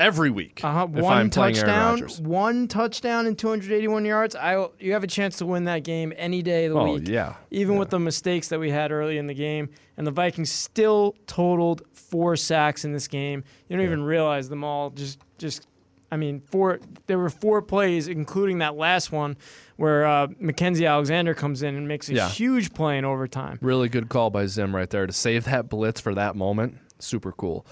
[0.00, 4.34] every week uh-huh, one I'm playing Aaron touchdown, one touchdown and 281 yards.
[4.34, 7.06] I you have a chance to win that game any day of the Oh week.
[7.06, 10.50] yeah, Even with the mistakes that we had early in the game, and the Vikings
[10.50, 13.44] still totaled four sacks in this game.
[13.68, 14.90] You don't even realize them all.
[14.90, 15.66] Just, just,
[16.10, 16.80] I mean, four.
[17.06, 19.36] There were four plays, including that last one,
[19.76, 22.28] where uh, Mackensie Alexander comes in and makes a Yeah.
[22.30, 23.58] huge play in overtime.
[23.60, 26.78] really good call by Zim right there to save that blitz for that moment.
[26.98, 27.64] Super cool.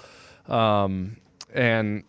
[0.47, 1.17] Um,
[1.55, 2.05] and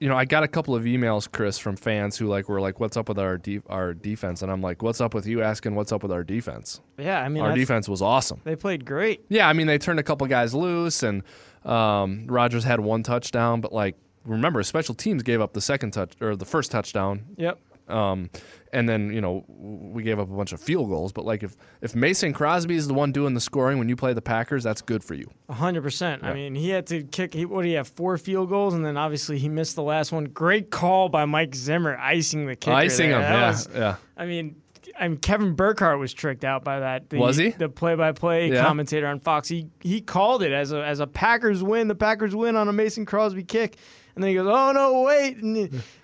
[0.00, 2.80] you know, I got a couple of emails, Chris, from fans who like were like,
[2.80, 5.74] "What's up with our de- our defense?" And I'm like, "What's up with you asking
[5.74, 8.40] what's up with our defense?" Yeah, I mean, Our defense was awesome.
[8.44, 9.24] they played great.
[9.28, 11.22] Yeah, I mean they turned a couple guys loose, and
[11.64, 16.12] um, Rodgers had one touchdown, but like remember, special teams gave up the second touch
[16.20, 17.58] or the first touchdown, Yep.
[17.90, 18.30] Um,
[18.72, 21.12] and then you know we gave up a bunch of field goals.
[21.12, 24.12] But like if if Mason Crosby is the one doing the scoring when you play
[24.12, 25.30] the Packers, that's good for you.
[25.50, 26.22] hundred percent.
[26.24, 27.34] I mean, he had to kick.
[27.34, 27.88] He, what do you have?
[27.88, 30.24] Four field goals, and then obviously he missed the last one.
[30.26, 32.74] Great call by Mike Zimmer, icing the kicker.
[32.76, 33.18] Icing there.
[33.18, 33.96] him, yeah, was- yeah.
[34.16, 34.56] I mean,
[34.98, 37.08] I mean, Kevin Burkhardt was tricked out by that.
[37.10, 37.50] The, Was he?
[37.50, 38.64] The play-by-play Yeah.
[38.64, 39.48] commentator on Fox.
[39.48, 41.88] He he called it as a as a Packers win.
[41.88, 43.76] The Packers win on a Mason Crosby kick,
[44.14, 45.56] and then he goes, "Oh no, wait!" And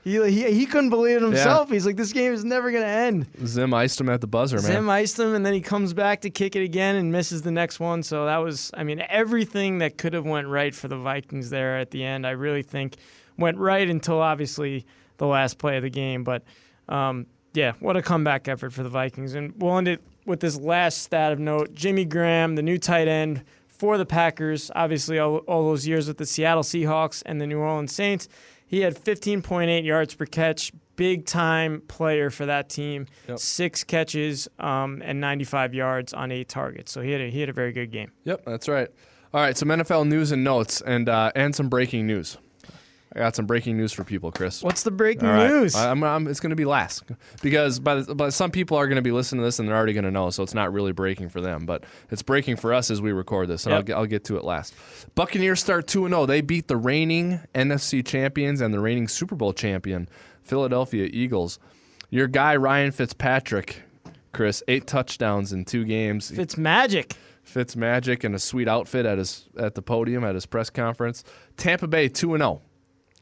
[0.05, 1.71] he he, he, couldn't believe it himself.
[1.71, 4.65] He's like, "This game is never gonna end." Zim iced him at the buzzer, man.
[4.65, 7.51] Zim iced him, and then he comes back to kick it again and misses the
[7.51, 8.03] next one.
[8.03, 11.79] So that was, I mean, everything that could have went right for the Vikings there
[11.79, 12.27] at the end.
[12.27, 12.97] I really think
[13.37, 14.87] went right until obviously
[15.19, 16.25] the last play of the game.
[16.25, 16.43] But
[16.89, 19.35] um, yeah, what a comeback effort for the Vikings.
[19.35, 23.09] And we'll end it with this last stat of note: Jimmy Graham, the new tight
[23.09, 23.43] end
[23.79, 24.71] for the Packers.
[24.75, 28.29] Obviously, all, all those years with the Seattle Seahawks and the New Orleans Saints.
[28.67, 30.73] He had 15.8 yards per catch.
[30.97, 33.07] Big time player for that team.
[33.29, 33.39] Yep.
[33.39, 36.91] Six catches um, and 95 yards on eight targets.
[36.91, 38.13] So he had a, he had a very good game.
[38.25, 38.89] Yep, that's right.
[39.35, 42.39] All right, some NFL news and notes, and uh, and some breaking news.
[43.17, 44.63] I got some breaking news for people, Chris.
[44.63, 45.49] What's the breaking right.
[45.49, 45.75] news?
[45.75, 47.05] I- I'm, I'm, it's going to be last
[47.43, 49.77] because by the, but some people are going to be listening to this and they're
[49.77, 51.65] already going to know, so it's not really breaking for them.
[51.65, 54.37] But it's breaking for us as we record this, and I'll, get, I'll get to
[54.37, 54.75] it last.
[55.15, 56.27] Buccaneers start two and zero.
[56.27, 60.11] They beat the reigning NFC champions and the reigning Super Bowl champion
[60.43, 61.59] Philadelphia Eagles.
[62.11, 63.83] Your guy Ryan Fitzpatrick,
[64.33, 66.31] Chris, eight touchdowns in two games.
[66.33, 67.15] It's magic.
[67.45, 71.25] Fitz magic and a sweet outfit at his at the podium at his press conference.
[71.57, 72.61] Tampa Bay two and zero.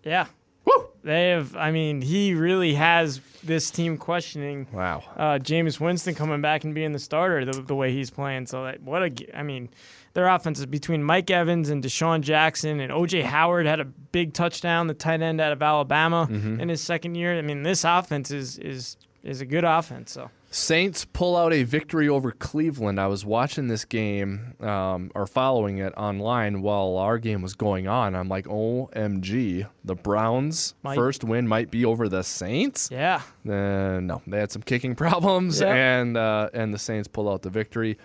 [0.04, 0.26] Yeah.
[0.64, 0.86] Woo!
[1.02, 5.02] They have, I mean, he really has this team questioning Wow.
[5.16, 8.46] uh, Jameis Winston coming back and being the starter the, the way he's playing.
[8.46, 9.68] So that what a I mean,
[10.14, 14.32] their offense is between Mike Evans and DeSean Jackson and OJ Howard had a big
[14.32, 16.60] touchdown, the tight end out of Alabama Mm-hmm.
[16.60, 17.36] in his second year.
[17.36, 20.12] I mean, this offense is is is a good offense.
[20.12, 23.00] So Saints pull out a victory over Cleveland.
[23.00, 27.88] I was watching this game um, or following it online while our game was going
[27.88, 28.14] on.
[28.14, 32.88] I'm like, OMG, the Browns' Might- first win might be over the Saints.
[32.92, 35.74] yeah, Uh, no, they had some kicking problems, Yeah.
[35.74, 37.98] and uh, and the Saints pull out the victory.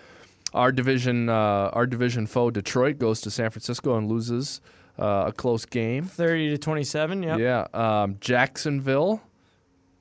[0.52, 4.60] Our division, uh, our division foe Detroit goes to San Francisco and loses
[4.98, 6.02] uh, a close game.
[6.04, 7.22] thirty to twenty seven.
[7.22, 7.38] Yep.
[7.38, 9.22] Yeah, um, Jacksonville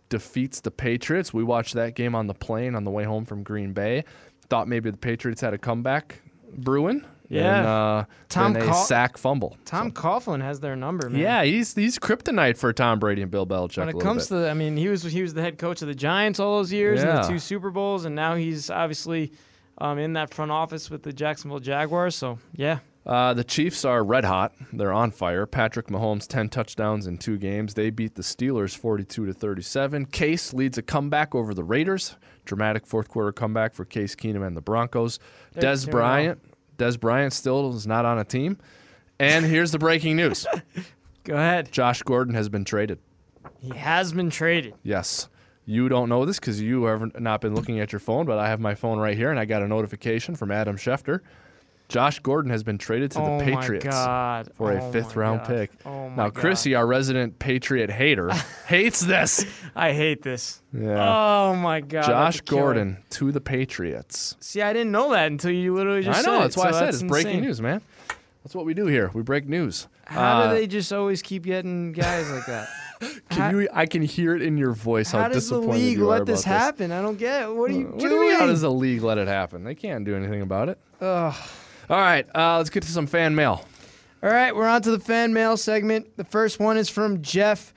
[0.10, 1.34] defeats the Patriots.
[1.34, 4.04] We watched that game on the plane on the way home from Green Bay.
[4.50, 6.22] Thought maybe the Patriots had a comeback
[6.58, 7.06] brewing.
[7.30, 7.60] Yeah.
[7.60, 9.56] and, uh, Tom then sack fumble.
[9.63, 11.22] Tom Coughlin has their number, man.
[11.22, 13.78] Yeah, he's he's kryptonite for Tom Brady and Bill Belichick.
[13.78, 14.36] When it comes bit.
[14.36, 16.74] to, I mean, he was he was the head coach of the Giants all those
[16.74, 19.32] years and the two Super Bowls, and now he's obviously
[19.78, 22.15] um, in that front office with the Jacksonville Jaguars.
[22.15, 24.54] So yeah, Uh, the Chiefs are red hot.
[24.72, 25.46] They're on fire.
[25.46, 27.74] Patrick Mahomes, 10 touchdowns in two games.
[27.74, 30.06] They beat the Steelers 42 to 37.
[30.08, 32.18] Case leads a comeback over the Raiders.
[32.46, 35.20] Dramatic fourth quarter comeback for Case Keenum and the Broncos.
[35.56, 36.40] Dez Bryant,
[36.78, 38.58] Dez Bryant still is not on a team.
[39.20, 40.46] And here's the breaking news.
[41.24, 41.72] go ahead.
[41.72, 43.00] Josh Gordon has been traded.
[43.60, 44.76] He has been traded.
[44.84, 45.30] Yes.
[45.66, 48.50] You don't know this because you have not been looking at your phone, but I
[48.50, 51.20] have my phone right here, and I got a notification from Adam Schefter.
[51.89, 54.52] Josh Gordon has been traded to oh the Patriots God.
[54.56, 55.47] for a Oh fifth round God.
[55.47, 55.71] pick.
[55.86, 56.36] Oh my now, God.
[56.36, 58.30] Chrissy, our resident Patriot hater,
[58.67, 59.43] hates this.
[59.75, 60.62] I hate this.
[60.71, 60.97] Yeah.
[61.47, 62.06] Oh my God.
[62.06, 62.62] Josh a killer.
[62.62, 64.36] Gordon to the Patriots.
[64.39, 66.32] See, I didn't know that until you literally just said it.
[66.32, 66.39] I know.
[66.41, 67.82] said That's it, why I said it's breaking news, man.
[68.43, 69.10] That's what we do here.
[69.13, 69.88] We break news.
[70.06, 72.69] How Uh, do they just always keep getting guys like that?
[73.30, 73.69] Can you?
[73.73, 76.91] I can hear it in your voice how, How does the league let this happen?
[76.91, 77.54] I don't get it.
[77.56, 78.10] What are you What doing?
[78.12, 78.39] do you mean?
[78.39, 79.63] How does the league let it happen?
[79.63, 80.78] They can't do anything about it.
[81.02, 81.34] Ugh.
[81.89, 83.65] All right, uh, let's get to some fan mail.
[84.21, 86.17] All right, we're on to the fan mail segment.
[86.17, 87.73] The first one is from Jeff.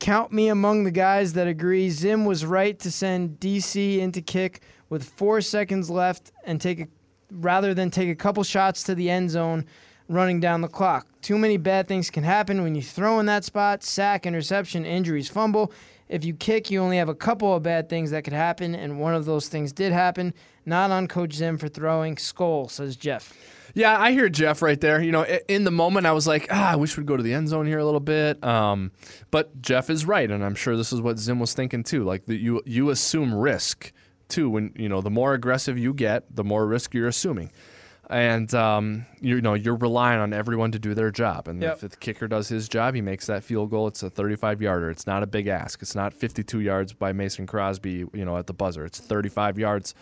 [0.00, 4.62] Count me among the guys that agree Zim was right to send DC into kick
[4.88, 6.88] with four seconds left and take a,
[7.30, 9.64] rather than take a couple shots to the end zone
[10.08, 11.06] running down the clock.
[11.20, 15.28] Too many bad things can happen when you throw in that spot sack, interception, injuries,
[15.28, 15.72] fumble.
[16.08, 19.00] If you kick, you only have a couple of bad things that could happen, and
[19.00, 20.34] one of those things did happen.
[20.66, 22.18] Not on Coach Zim for throwing.
[22.18, 23.32] Skull, says Jeff.
[23.74, 25.02] Yeah, I hear Jeff right there.
[25.02, 27.32] You know, in the moment, I was like, ah, I wish we'd go to the
[27.32, 28.42] end zone here a little bit.
[28.44, 28.92] Um,
[29.30, 32.04] but Jeff is right, and I'm sure this is what Zim was thinking too.
[32.04, 33.92] Like that, you you assume risk
[34.28, 34.50] too.
[34.50, 37.50] When you know, the more aggressive you get, the more risk you're assuming,
[38.12, 41.48] and um, you know, you're relying on everyone to do their job.
[41.48, 41.72] And Yep.
[41.82, 43.88] if the kicker does his job, he makes that field goal.
[43.88, 44.90] It's a 35 yarder.
[44.90, 45.82] It's not a big ask.
[45.82, 48.04] It's not 52 yards by Mason Crosby.
[48.12, 49.94] You know, at the buzzer, it's 35 yards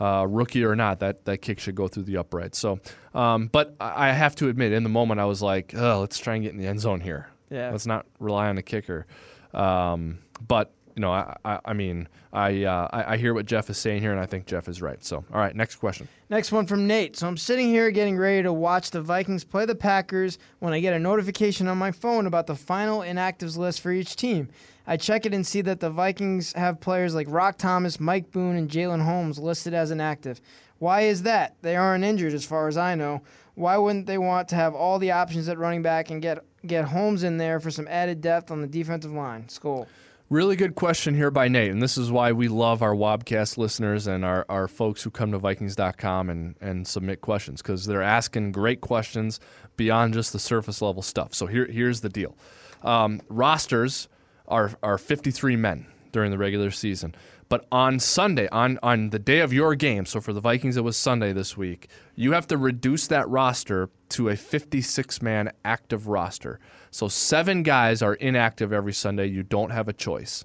[0.00, 2.54] uh, rookie or not, that, that kick should go through the upright.
[2.54, 2.80] So,
[3.14, 6.34] um, but I have to admit, in the moment, I was like, oh, let's try
[6.34, 7.28] and get in the end zone here.
[7.50, 7.70] Yeah.
[7.70, 9.06] Let's not rely on the kicker.
[9.54, 13.68] Um, but, you know, I, I, I mean, I, uh, I, I hear what Jeff
[13.68, 15.04] is saying here, and I think Jeff is right.
[15.04, 16.08] So, all right, next question.
[16.30, 17.16] Next one from Nate.
[17.16, 20.80] So I'm sitting here getting ready to watch the Vikings play the Packers when I
[20.80, 24.48] get a notification on my phone about the final inactives list for each team.
[24.86, 28.56] I check it and see that the Vikings have players like Roc Thomas, Mike Boone,
[28.56, 30.40] and Jalen Holmes listed as inactive.
[30.78, 31.56] Why is that?
[31.60, 33.20] They aren't injured as far as I know.
[33.54, 36.86] Why wouldn't they want to have all the options at running back and get get
[36.86, 39.48] Holmes in there for some added depth on the defensive line?
[39.48, 39.88] Skull.
[40.28, 44.08] Really good question here by Nate, and this is why we love our Wobcast listeners
[44.08, 48.50] and our, our folks who come to Vikings.com and, and submit questions because they're asking
[48.50, 49.38] great questions
[49.76, 51.32] beyond just the surface level stuff.
[51.32, 52.36] So here, here's the deal
[52.82, 54.08] um, rosters
[54.48, 57.14] are, are 53 men during the regular season.
[57.48, 60.82] But on Sunday, on, on the day of your game, so for the Vikings, it
[60.82, 66.08] was Sunday this week, you have to reduce that roster to a 56 man active
[66.08, 66.58] roster.
[66.90, 69.26] So seven guys are inactive every Sunday.
[69.26, 70.44] You don't have a choice.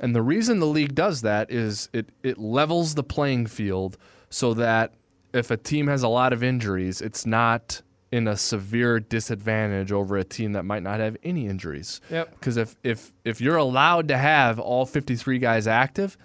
[0.00, 3.96] And the reason the league does that is it, it levels the playing field
[4.30, 4.92] so that
[5.32, 10.16] if a team has a lot of injuries, it's not in a severe disadvantage over
[10.16, 12.00] a team that might not have any injuries.
[12.10, 12.30] Yep.
[12.32, 16.16] Because if, if, if you're allowed to have all 53 guys active,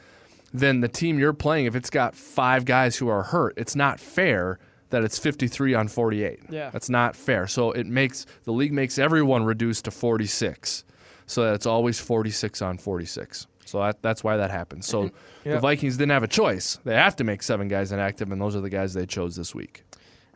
[0.54, 4.00] then the team you're playing, if it's got five guys who are hurt, it's not
[4.00, 4.60] fair
[4.92, 6.40] that it's 53 on 48.
[6.50, 6.70] Yeah.
[6.70, 7.48] That's not fair.
[7.48, 10.86] So it makes the league makes everyone reduced to 46.
[11.26, 13.48] So that it's always 46 on 46.
[13.66, 14.86] So that, that's why that happens.
[14.86, 15.10] So
[15.44, 16.80] the Vikings didn't have a choice.
[16.84, 19.56] They have to make seven guys inactive, and those are the guys they chose this
[19.56, 19.84] week.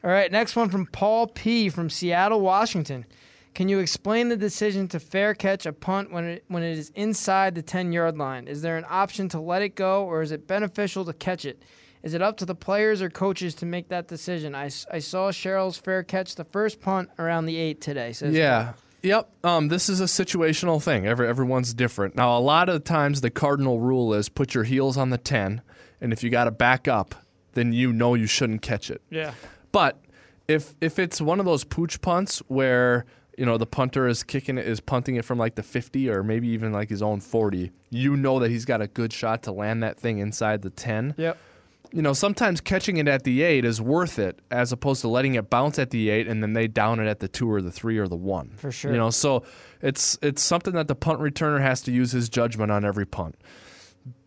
[0.04, 1.70] All right, next one from Paul P.
[1.70, 3.06] from Seattle, Washington.
[3.56, 6.92] Can you explain the decision to fair catch a punt when it, when it is
[6.94, 8.48] inside the 10 yard line?
[8.48, 11.64] Is there an option to let it go, or is it beneficial to catch it?
[12.04, 14.54] Is it up to the players or coaches to make that decision?
[14.54, 18.14] I, I saw Sherels fair catch the first punt around the 8 today.
[18.14, 18.74] Says Yeah.
[19.02, 19.30] Yep.
[19.44, 21.08] Um, this is a situational thing.
[21.08, 22.16] Every, everyone's different.
[22.16, 25.18] Now, a lot of the times, the cardinal rule is put your heels on the
[25.18, 25.62] 10,
[26.00, 27.16] and if you got to back up,
[27.54, 29.02] then you know you shouldn't catch it.
[29.10, 29.34] Yeah.
[29.78, 30.02] But
[30.48, 33.06] if if it's one of those pooch punts where
[33.38, 36.24] you know the punter is kicking it is punting it from like the 50 or
[36.24, 39.52] maybe even like his own 40, you know that he's got a good shot to
[39.52, 41.14] land that thing inside the 10.
[41.16, 41.38] Yep.
[41.92, 45.36] You know, sometimes catching it at the 8 is worth it as opposed to letting
[45.36, 47.72] it bounce at the 8 and then they down it at the 2 or the
[47.72, 48.54] 3 or the 1.
[48.56, 48.92] For sure.
[48.92, 49.44] You know, so
[49.84, 53.36] it's it's something that the punt returner has to use his judgment on every punt.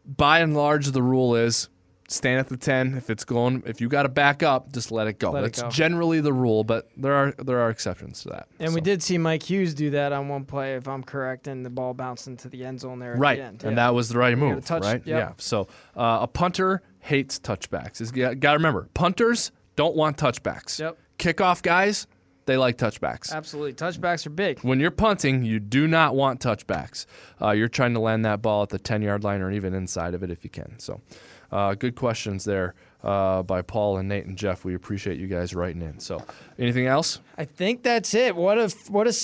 [0.07, 1.69] By and large the rule is
[2.13, 5.07] stand at the 10 if it's going if you got to back up just let
[5.07, 5.69] it go Let it that's go.
[5.71, 9.17] generally the rule but there are there are exceptions to that And we did see
[9.17, 12.49] Mike Hughes do that on one play, if I'm correct, and the ball bounced into
[12.49, 13.63] the end zone there at right the end.
[13.63, 13.87] and Yeah.
[13.87, 15.19] that was the right move touch- right yep.
[15.19, 20.81] yeah so uh, a punter hates touchbacks Is- got to remember punters don't want touchbacks
[20.81, 20.99] Yep.
[21.19, 22.09] kickoff guys
[22.47, 23.75] they like touchbacks Absolutely.
[23.75, 24.59] Touchbacks are big.
[24.63, 27.07] when you're punting, you do not want touchbacks.
[27.41, 30.15] Uh, you're trying to land that ball at the 10 yard line or even inside
[30.15, 30.77] of it if you can.
[30.81, 31.01] So,
[31.53, 34.65] uh, good questions there uh, by Paul and Nate and Jeff.
[34.65, 35.99] We appreciate you guys writing in.
[36.01, 36.23] So,
[36.59, 37.21] anything else?
[37.39, 38.37] I think that's it.
[38.37, 39.17] What a what a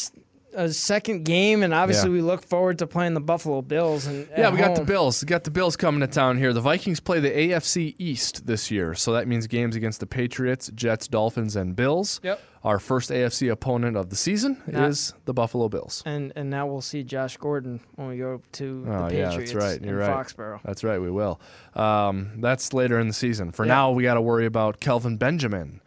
[0.55, 2.15] a second game, and obviously Yeah.
[2.15, 4.07] we look forward to playing the Buffalo Bills.
[4.07, 4.85] And Yeah, we got the.
[4.85, 5.23] Bills.
[5.23, 6.53] We got the Bills coming to town here.
[6.53, 10.71] The Vikings play the AFC East this year, so that means games against the Patriots,
[10.75, 12.21] Jets, Dolphins, and Bills.
[12.23, 12.41] Yep.
[12.65, 16.03] Our first AFC opponent of the season is the Buffalo Bills.
[16.05, 19.53] And and now we'll see Josh Gordon when we go to Oh, the yeah, Patriots
[19.53, 19.81] that's right.
[19.83, 20.27] You're in right.
[20.27, 20.61] Foxborough.
[20.65, 21.41] That's right, we will.
[21.75, 23.53] Um, that's later in the season.
[23.53, 23.75] For Yeah.
[23.75, 25.81] now, we got to worry about Kelvin Benjamin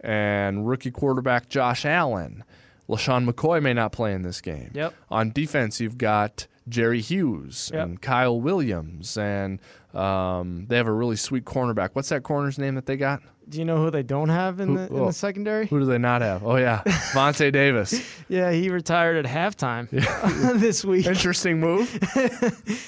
[0.00, 2.42] and rookie quarterback Josh Allen.
[2.88, 4.70] LeSean McCoy may not play in this game.
[4.74, 4.94] Yep.
[5.10, 7.82] On defense, you've got Jerry Hughes Yep.
[7.86, 9.58] and Kyle Williams, and
[9.94, 11.90] um, they have a really sweet cornerback.
[11.92, 13.22] What's that corner's name that they got?
[13.48, 15.06] Do you know who they don't have in Who- the in oh.
[15.06, 15.66] the secondary?
[15.66, 16.44] Who do they not have?
[16.44, 17.94] Oh yeah, Vontae Davis.
[18.28, 19.88] Yeah, he retired at halftime
[20.60, 21.06] this week.
[21.06, 21.90] Interesting move.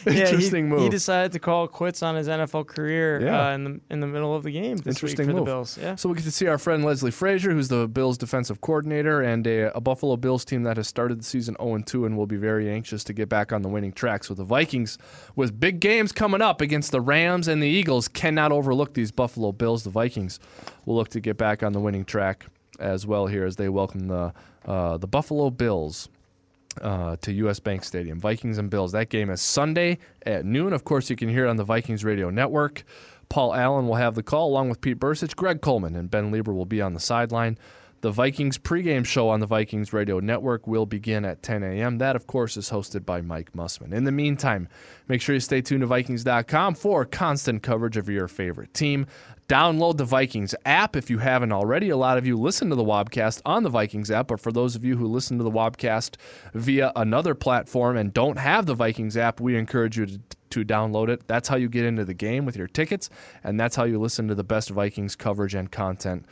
[0.06, 0.80] Yeah, he- Interesting move.
[0.82, 3.48] He decided to call quits on his NFL career Yeah.
[3.48, 5.46] uh, in the in the middle of the game this Interesting week for move.
[5.46, 5.78] the Bills.
[5.78, 5.94] Yeah.
[5.96, 9.46] So we get to see our friend Leslie Frazier, who's the Bills defensive coordinator, and
[9.46, 12.36] a, a Buffalo Bills team that has started the season 0 2 and will be
[12.36, 14.24] very anxious to get back on the winning track.
[14.24, 14.96] So the Vikings,
[15.34, 19.52] with big games coming up against the Rams and the Eagles, cannot overlook these Buffalo
[19.52, 19.82] Bills.
[19.84, 20.38] The Vikings
[20.84, 22.46] will look to get back on the winning track
[22.78, 24.32] as well here as they welcome the
[24.66, 26.08] uh, the Buffalo Bills
[26.80, 27.60] uh, to U.S.
[27.60, 28.20] Bank Stadium.
[28.20, 28.92] Vikings and Bills.
[28.92, 30.72] That game is Sunday at noon.
[30.72, 32.84] Of course, you can hear it on the Vikings Radio Network.
[33.28, 35.34] Paul Allen will have the call along with Pete Bercich.
[35.34, 37.58] Greg Coleman and Ben Leber will be on the sideline.
[38.02, 41.96] The Vikings pregame show on the Vikings Radio Network will begin at 10 a.m.
[41.96, 43.94] That, of course, is hosted by Mike Mussman.
[43.94, 44.68] In the meantime,
[45.08, 49.06] make sure you stay tuned to Vikings.com for constant coverage of your favorite team.
[49.48, 51.88] Download the Vikings app if you haven't already.
[51.88, 54.76] A lot of you listen to the Wobcast on the Vikings app, but for those
[54.76, 56.16] of you who listen to the Wobcast
[56.52, 61.08] via another platform and don't have the Vikings app, we encourage you to, to download
[61.08, 61.26] it.
[61.28, 63.08] That's how you get into the game with your tickets,
[63.42, 66.26] and that's how you listen to the best Vikings coverage and content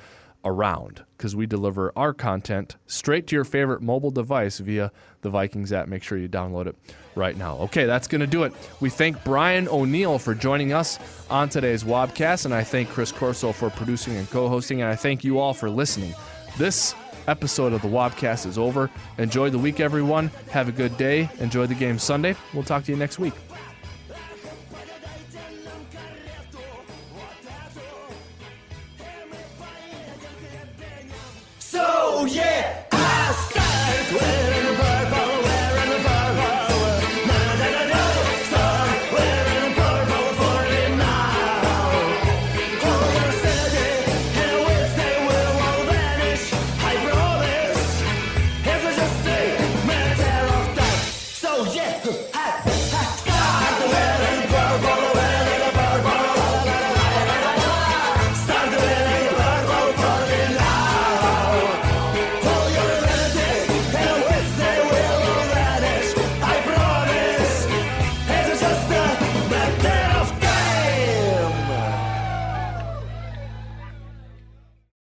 [0.44, 5.72] around because we deliver our content straight to your favorite mobile device via the Vikings
[5.72, 5.88] app.
[5.88, 6.76] Make sure you download it
[7.14, 7.56] right now.
[7.58, 8.52] Okay, that's going to do it.
[8.80, 10.98] We thank Brian O'Neill for joining us
[11.30, 14.96] on today's Wobcast, and I thank Chris Corso for producing and co hosting, and I
[14.96, 16.14] thank you all for listening.
[16.58, 16.94] This
[17.26, 18.90] episode of the Wobcast is over.
[19.18, 20.30] Enjoy the week, everyone.
[20.50, 21.30] Have a good day.
[21.38, 22.36] Enjoy the game Sunday.
[22.52, 23.34] We'll talk to you next week.